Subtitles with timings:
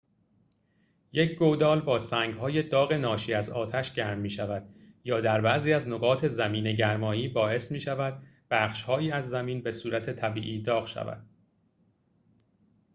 [1.11, 4.69] یک گودال با سنگ‌های داغ ناشی از آتش گرم می‌شود
[5.03, 11.25] یا در بعضی از نقاط زمین‌گرمایی باعث می‌شود بخش‌هایی از زمین به‌صورت طبیعی داغ شود